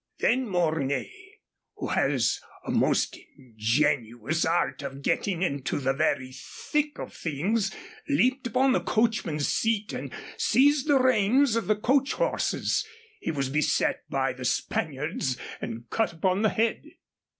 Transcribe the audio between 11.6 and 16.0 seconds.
the coach horses. He was beset by the Spaniards and